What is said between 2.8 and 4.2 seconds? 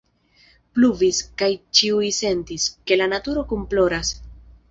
ke la naturo kunploras.